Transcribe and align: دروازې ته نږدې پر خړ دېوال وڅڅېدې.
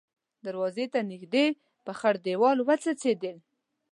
دروازې 0.45 0.85
ته 0.93 0.99
نږدې 1.11 1.45
پر 1.85 1.93
خړ 1.99 2.15
دېوال 2.25 2.57
وڅڅېدې. 2.67 3.33